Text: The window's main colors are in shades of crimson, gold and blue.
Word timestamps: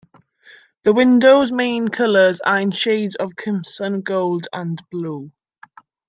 The 0.81 0.93
window's 0.93 1.51
main 1.51 1.89
colors 1.89 2.39
are 2.41 2.59
in 2.59 2.71
shades 2.71 3.13
of 3.17 3.35
crimson, 3.35 4.01
gold 4.01 4.47
and 4.51 4.81
blue. 4.89 5.31